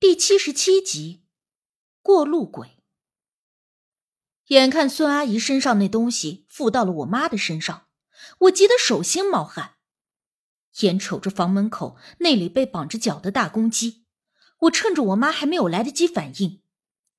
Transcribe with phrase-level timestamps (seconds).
[0.00, 1.24] 第七十七集，
[2.02, 2.78] 过路鬼。
[4.46, 7.88] 眼看孙阿姨身上那东西附到了我妈的身上，
[8.42, 9.78] 我急得手心冒汗。
[10.82, 14.04] 眼瞅着房门口那里被绑着脚的大公鸡，
[14.60, 16.62] 我趁着我妈还没有来得及反应，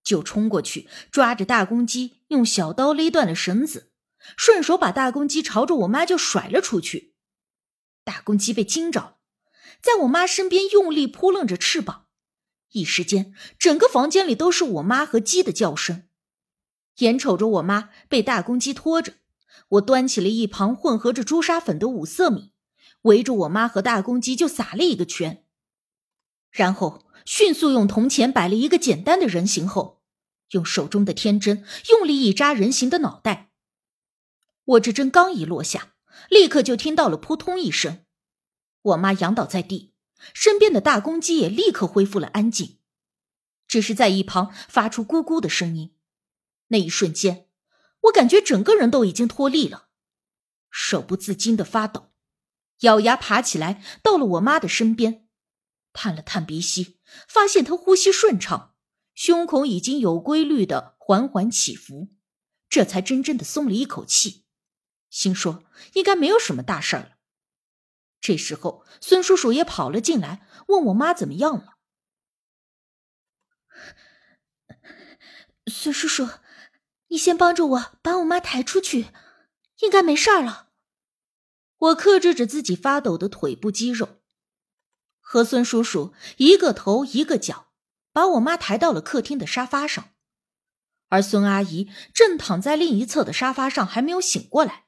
[0.01, 3.91] 就冲过去抓着大公鸡，用小刀勒断了绳子，
[4.37, 7.13] 顺手把大公鸡朝着我妈就甩了出去。
[8.05, 9.17] 大公鸡被惊着了，
[9.81, 12.05] 在我妈身边用力扑棱着翅膀。
[12.71, 16.03] 一时间，整个房间里都是我妈和鸡的叫声。
[16.97, 19.13] 眼瞅着我妈被大公鸡拖着，
[19.69, 22.51] 我端起了一旁混合着朱砂粉的五色米，
[23.03, 25.45] 围着我妈和大公鸡就撒了一个圈，
[26.51, 30.01] 然后迅速用铜钱摆了一个简单的人形后，
[30.51, 33.51] 用手中的天针用力一扎人形的脑袋。
[34.65, 35.93] 我这针刚一落下，
[36.29, 38.05] 立刻就听到了扑通一声，
[38.81, 39.93] 我妈仰倒在地。
[40.33, 42.79] 身边的大公鸡也立刻恢复了安静，
[43.67, 45.95] 只是在一旁发出咕咕的声音。
[46.67, 47.47] 那一瞬间，
[48.01, 49.87] 我感觉整个人都已经脱力了，
[50.69, 52.11] 手不自禁的发抖，
[52.81, 55.27] 咬牙爬起来，到了我妈的身边，
[55.93, 58.75] 探了探鼻息，发现她呼吸顺畅，
[59.13, 62.09] 胸口已经有规律的缓缓起伏，
[62.69, 64.45] 这才真正的松了一口气，
[65.09, 67.18] 心说应该没有什么大事了。
[68.21, 71.77] 这时候，孙叔叔也跑了进来，问我妈怎么样了。
[75.67, 76.27] 孙叔叔，
[77.07, 79.07] 你先帮着我把我妈抬出去，
[79.79, 80.69] 应该没事了。
[81.77, 84.21] 我克制着自己发抖的腿部肌肉，
[85.21, 87.71] 和孙叔叔一个头一个脚，
[88.11, 90.09] 把我妈抬到了客厅的沙发上，
[91.07, 94.87] 而孙阿姨正躺在另一侧的沙发上，还没有醒过来。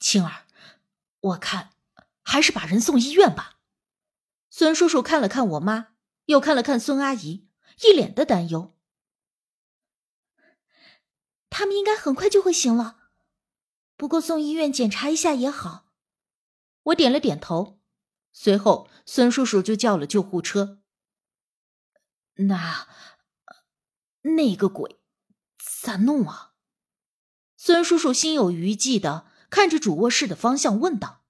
[0.00, 0.46] 青儿，
[1.20, 1.74] 我看
[2.22, 3.58] 还是把人送医院吧。
[4.48, 5.88] 孙叔叔看了看我妈，
[6.24, 7.46] 又看了看孙阿姨，
[7.82, 8.76] 一脸的担忧。
[11.50, 13.10] 他们应该很快就会醒了，
[13.96, 15.92] 不过送医院检查一下也好。
[16.84, 17.78] 我点了点头，
[18.32, 20.80] 随后孙叔叔就叫了救护车。
[22.36, 22.88] 那
[24.22, 24.98] 那个鬼
[25.58, 26.54] 咋弄啊？
[27.58, 29.29] 孙叔叔心有余悸的。
[29.50, 31.24] 看着主卧室的方向，问道：“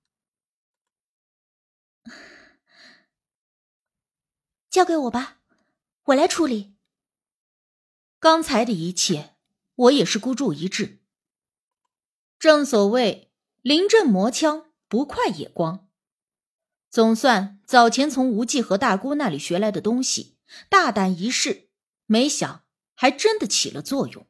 [4.68, 5.38] 交给我吧，
[6.04, 6.74] 我来处理。
[8.18, 9.34] 刚才的一切，
[9.74, 11.00] 我也是孤注一掷。
[12.38, 13.32] 正所谓
[13.62, 15.88] 临阵磨枪，不快也光。
[16.90, 20.36] 总算早前从无忌和大姑那里学来的东西，
[20.68, 21.70] 大胆一试，
[22.04, 24.26] 没想还真的起了作用。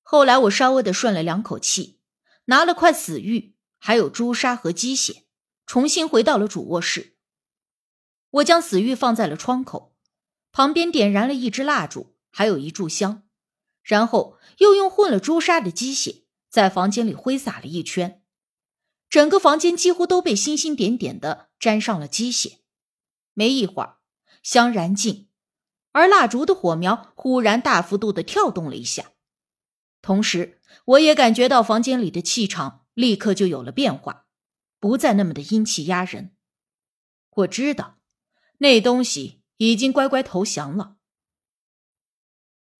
[0.00, 1.93] 后来我稍微的顺了两口气。”
[2.46, 5.24] 拿了块死玉，还有朱砂和鸡血，
[5.66, 7.16] 重新回到了主卧室。
[8.30, 9.94] 我将死玉放在了窗口，
[10.50, 13.22] 旁边点燃了一支蜡烛，还有一炷香，
[13.82, 18.22] 然后又用混了朱砂的鸡血在房间里挥洒了一圈，
[19.08, 22.58] 整个房间几乎都被星星点点的沾上了鸡血。
[23.32, 23.98] 没一会儿，
[24.42, 25.28] 香燃尽，
[25.92, 29.12] 而蜡烛的火苗忽然大幅度的跳动了一下。
[30.02, 34.26] 同时，我也感觉到房间里的气场立刻就有了变化，
[34.78, 36.36] 不再那么的阴气压人。
[37.30, 37.98] 我知道，
[38.58, 40.96] 那东西已经乖乖投降了。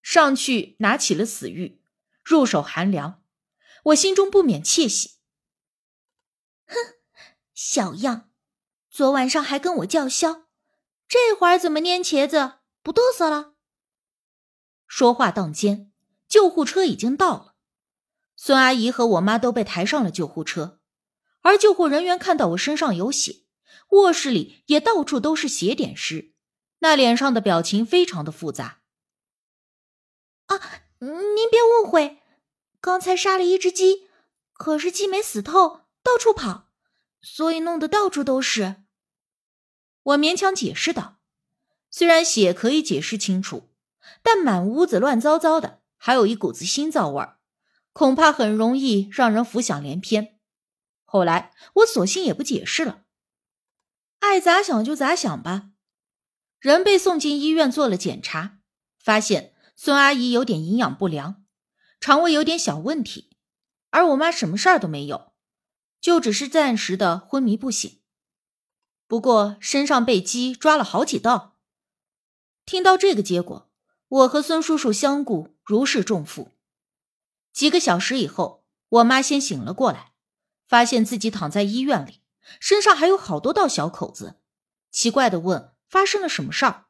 [0.01, 1.81] 上去拿起了死玉，
[2.23, 3.23] 入手寒凉，
[3.85, 5.15] 我心中不免窃喜。
[6.67, 6.75] 哼，
[7.53, 8.29] 小样，
[8.89, 10.45] 昨晚上还跟我叫嚣，
[11.07, 13.55] 这会儿怎么蔫茄子不嘚瑟了？
[14.87, 15.91] 说话当间。
[16.27, 17.54] 救护车已经到了，
[18.45, 20.79] 孙阿姨和我妈都被抬上了救护车，
[21.41, 23.37] 而救护人员看到我身上有血，
[23.89, 26.35] 卧室里也到处都是血点时，
[26.77, 28.81] 那脸上的表情非常的复杂。
[30.45, 30.61] 啊，
[30.99, 32.19] 您别误会，
[32.79, 34.07] 刚才杀了一只鸡，
[34.53, 36.67] 可是鸡没死透，到处跑，
[37.23, 38.83] 所以弄得到处都是。
[40.03, 41.17] 我勉强解释道，
[41.89, 43.71] 虽然血可以解释清楚，
[44.21, 45.81] 但满屋子乱糟糟的。
[45.97, 47.34] 还有一股子腥臊味儿，
[47.97, 50.37] 恐怕很容易让人浮想联翩。
[51.05, 53.05] 后来我索性也不解释了，
[54.19, 55.69] 爱咋想就咋想吧。
[56.59, 58.59] 人被送进医院做了检查，
[58.99, 61.45] 发现孙阿姨有点营养不良，
[62.01, 63.37] 肠胃有点小问题，
[63.91, 65.31] 而我妈什么事儿都没有，
[66.01, 68.01] 就只是暂时的昏迷不醒。
[69.07, 71.55] 不过身上被鸡抓了好几道。
[72.65, 73.71] 听到这个结果，
[74.09, 75.55] 我和孙叔叔相顾。
[75.63, 76.54] 如释重负。
[77.55, 80.11] 几个小时以后，我妈先醒了过来，
[80.67, 82.21] 发现自己躺在医院里，
[82.59, 84.41] 身上还有好多道小口子，
[84.91, 86.87] 奇怪的问发生了什么事儿。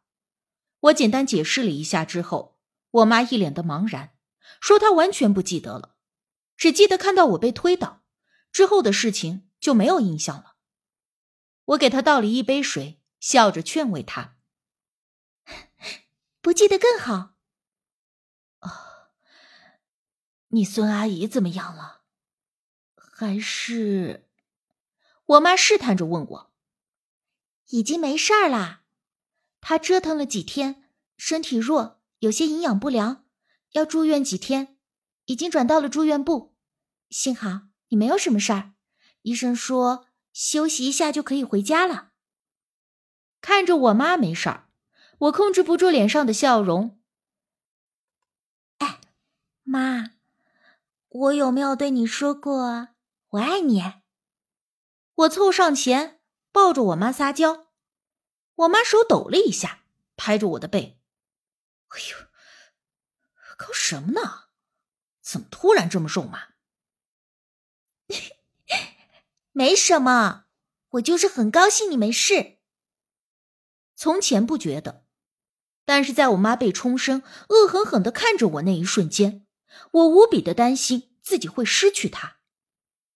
[0.80, 2.58] 我简单解释了一下之后，
[2.90, 4.16] 我妈一脸的茫然，
[4.60, 5.98] 说她完全不记得了，
[6.58, 8.02] 只记得看到我被推倒，
[8.52, 10.56] 之后的事情就没有印象了。
[11.66, 14.38] 我给她倒了一杯水，笑着劝慰她
[16.42, 17.36] ：“不记得更好。”
[18.66, 18.95] 啊，
[20.56, 22.04] 你孙阿姨怎么样了？
[22.96, 24.30] 还是？
[25.26, 26.54] 我妈试探着问我
[27.72, 28.84] ：“已经没事儿啦。”
[29.60, 33.26] 她折腾了几天，身体弱，有些营养不良，
[33.74, 34.78] 要住院几天，
[35.26, 36.56] 已经转到了住院部。
[37.10, 38.76] 幸好你没有什么事儿，
[39.24, 42.14] 医生说休息一下就可以回家了。
[43.42, 44.70] 看着我妈没事儿，
[45.18, 47.02] 我控制不住脸上的笑容。
[48.78, 49.02] 哎，
[49.64, 50.15] 妈，
[51.18, 52.90] 我有没有对你说过
[53.30, 53.82] 我爱你？
[55.14, 56.20] 我凑上前
[56.52, 57.68] 抱着我妈撒娇。
[58.56, 59.86] 我妈手抖了一下，
[60.18, 61.00] 拍着我的背
[61.88, 62.28] ：“哎呦，
[63.58, 64.48] 搞什么呢？
[65.22, 66.50] 怎么突然这么肉麻？”
[69.54, 70.48] 没什么，
[70.90, 72.58] 我就是很高兴你没事。
[73.96, 75.06] 从前不觉得，
[75.86, 79.45] 但是在我妈被冲声、恶狠狠的看着我那一瞬间，
[79.92, 82.38] 我无比的担心自己会失去他。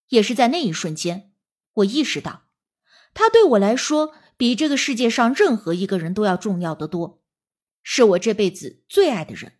[0.10, 1.32] 也是在那一瞬间，
[1.74, 2.48] 我意识到，
[3.14, 4.16] 他对我来说。
[4.40, 7.22] 比这个世界上任何一个人都要重要的多，
[7.84, 9.60] 是我这辈子最爱的人。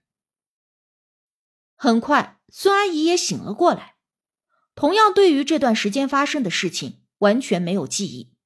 [1.76, 3.98] 很快，孙阿姨也醒了过来，
[4.76, 8.38] 同样对于这段时间发生的事情完全没有记忆。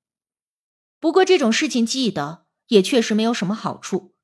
[1.00, 4.16] 不过这种事情记得也确实没有什么好处，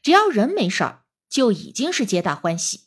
[0.00, 2.85] 只要人没事儿，就已经是皆大欢喜。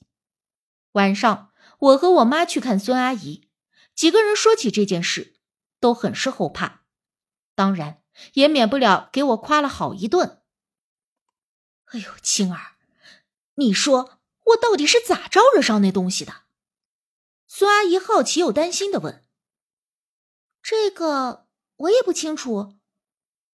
[0.99, 3.47] 晚上，我和我妈去看孙阿姨，
[3.95, 5.35] 几个人说起这件事，
[5.79, 6.81] 都很是后怕，
[7.55, 8.03] 当然。
[8.33, 10.41] 也免不了给我夸了好一顿。
[11.85, 12.75] 哎呦，青儿，
[13.55, 16.33] 你说我到底是咋招惹上那东西的？
[17.47, 19.23] 孙阿姨好奇又担心的问。
[20.61, 21.47] 这个
[21.77, 22.73] 我也不清楚，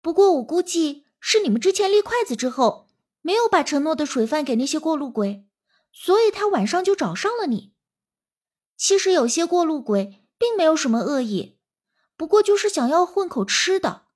[0.03, 2.91] 不过我估计是你们之前立筷子之后，
[3.23, 5.47] 没有把承诺的水饭给那些过路鬼，
[5.93, 7.75] 所以他晚上就找上了你。
[8.77, 11.59] 其实有些过路鬼并没有什么恶意，
[12.17, 14.07] 不过就是想要混口吃的。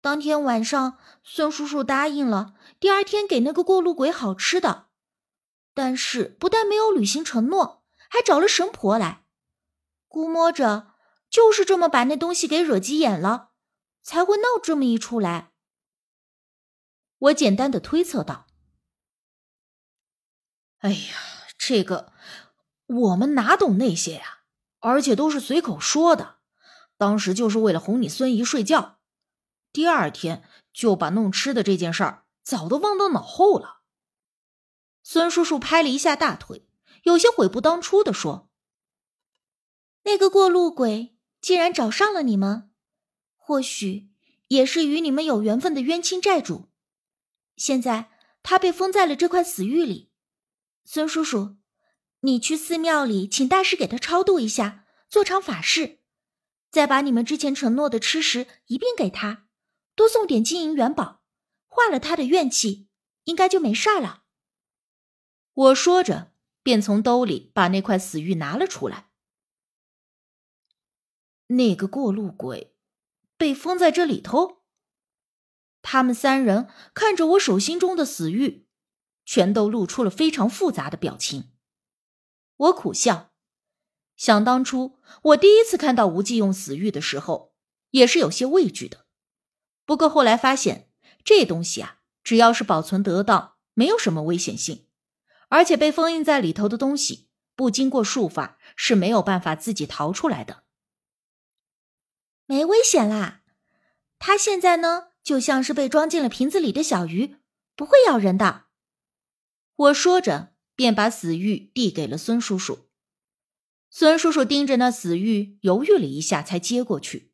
[0.00, 4.88] 当天晚上，孙叔叔答应了第二天给那个过路鬼好吃的，
[5.74, 9.26] 但是不但没有履行承诺，还找了神婆来。
[10.08, 10.94] 估摸着
[11.30, 13.50] 就是这么把那东西给惹急眼了，
[14.02, 15.52] 才会闹这么一出来。
[17.18, 18.46] 我简单的推测道
[20.82, 21.14] ：“哎呀，
[21.56, 22.12] 这个
[22.86, 24.40] 我们哪懂那些呀？
[24.80, 26.38] 而且都是随口说的，
[26.96, 28.98] 当时就是为了哄你孙姨睡觉。”
[29.72, 30.42] 第二天
[30.72, 33.82] 就把弄吃的这件事儿早都忘到脑后了。
[35.04, 36.68] 孙叔叔拍了一下大腿，
[37.04, 38.50] 有些悔不当初的说
[40.02, 42.70] ：“那个过路鬼既然找上了你们，
[43.36, 44.10] 或许
[44.48, 46.68] 也是与你们有缘分的冤亲债主。
[47.56, 48.10] 现在
[48.42, 50.11] 他被封在了这块死狱里。
[50.84, 51.56] 孙叔叔，
[52.20, 56.00] 你去寺庙里请大师给他超度一下，做场法事，
[56.70, 59.46] 再把你们之前承诺的吃食一并给他。”
[59.94, 61.22] 多送点金银元宝，
[61.66, 62.88] 化了他的怨气，
[63.24, 64.24] 应该就没事了。
[65.52, 69.10] 我说着，便从兜里把那块死玉拿了出来。
[71.48, 72.74] 那个过路鬼
[73.36, 74.62] 被封在这里头。
[75.82, 78.61] 他们三人看着我手心中的死玉，
[79.24, 81.52] 全都露出了非常复杂的表情。
[82.56, 83.32] 我苦笑，
[84.16, 87.54] 想当初我第一次看到无忌用死玉的时候，
[87.90, 89.06] 也是有些畏惧的。
[89.84, 90.90] 不过后来发现，
[91.24, 94.86] 这东西啊，只要是保存得当，没有什么危险性。
[95.48, 100.62] 而且被封印在里头的东西，不经过术法是没有办法自己逃出来的。
[102.46, 103.42] 没危险啦，
[104.18, 107.36] 它现在呢，就像是被装进了瓶子里的小鱼，
[107.74, 108.66] 不会咬人的。
[109.82, 112.90] 我说着，便把死玉递给了孙叔叔。
[113.90, 117.32] 孙叔叔盯着那死玉，犹豫了一下，才接过去，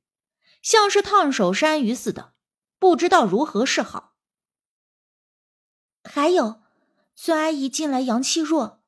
[0.63, 2.35] 像是烫手山芋似的。
[2.79, 4.17] 不知道如何是好。
[6.05, 6.63] 还有，
[7.15, 8.83] 孙阿姨近来阳气弱，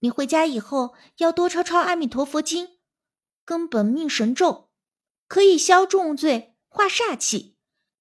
[0.00, 2.66] 你回家以后要多抄抄《阿弥陀佛经》，
[3.44, 4.70] 根本命神咒，
[5.28, 7.56] 可以消重罪、化煞气，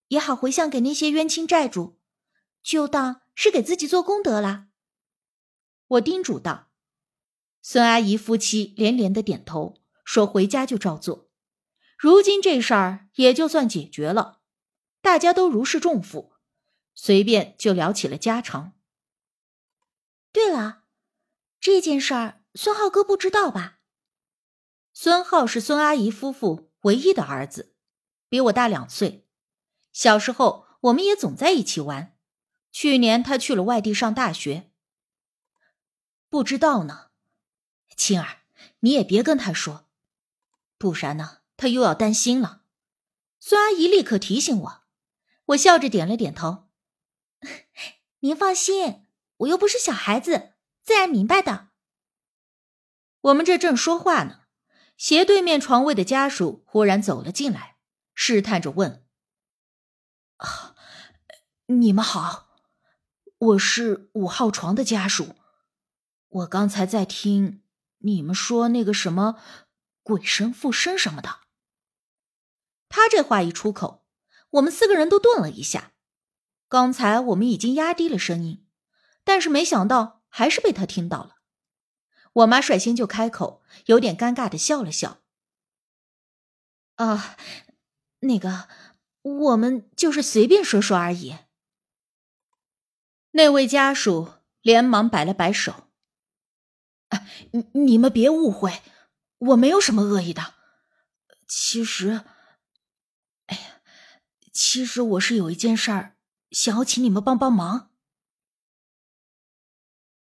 [0.07, 1.99] 也好回向给那些冤亲债主，
[2.63, 4.67] 就当是给自己做功德了。
[5.87, 6.67] 我叮嘱道。
[7.61, 11.29] 孙阿姨夫妻连连的点头，说回家就照做。
[11.97, 14.41] 如今这事儿也就算解决了，
[15.01, 16.33] 大家都如释重负，
[16.93, 18.73] 随便就聊起了家常。
[20.31, 20.83] 对了，
[21.59, 23.79] 这件事儿孙浩哥不知道吧？
[24.93, 27.73] 孙浩是孙阿姨夫妇唯一的儿子，
[28.29, 29.25] 比我大两岁。
[29.91, 32.17] 小时候我们也总在一起玩。
[32.71, 34.71] 去年他去了外地上大学，
[36.35, 37.11] 不知道呢。
[37.95, 38.39] 青儿，
[38.81, 39.87] 你也别跟他说，
[40.77, 42.63] 不然呢，他又要担心了。
[43.39, 44.83] 孙阿姨立刻提醒我，
[45.45, 46.67] 我笑着点了点头。
[48.19, 49.05] 您放心，
[49.37, 51.69] 我又不是小孩子，自然明白的。
[53.21, 54.41] 我们这正说话呢，
[54.97, 57.77] 斜对面床位的家属忽然走了进来，
[58.13, 59.05] 试探着问
[60.35, 60.75] ：“啊，
[61.67, 62.49] 你们好，
[63.37, 65.37] 我是五号床的家属，
[66.35, 67.61] 我刚才在听。”
[67.99, 69.41] 你们说那个什么
[70.03, 71.39] 鬼神附身什么的？
[72.87, 74.05] 他这话一出口，
[74.51, 75.93] 我们四个人都顿了一下。
[76.67, 78.67] 刚才我们已经压低了声音，
[79.23, 81.37] 但是没想到还是被他听到了。
[82.33, 85.23] 我妈率先就开口，有点尴尬的笑了笑
[86.95, 87.37] ：“啊，
[88.19, 88.67] 那个，
[89.23, 91.37] 我们就是随便说说而已。”
[93.31, 95.84] 那位家属连忙摆了摆手。
[97.51, 98.81] 你你们别误会，
[99.37, 100.53] 我没有什么恶意的。
[101.47, 102.21] 其实，
[103.45, 103.63] 哎呀，
[104.51, 106.15] 其实我是有一件事儿
[106.51, 107.91] 想要请你们帮帮忙。